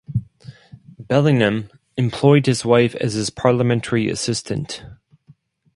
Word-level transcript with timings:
Bellingham 0.99 1.69
employed 1.95 2.47
his 2.47 2.65
wife 2.65 2.95
as 2.95 3.13
his 3.13 3.29
Parliamentary 3.29 4.09
Assistant. 4.09 4.83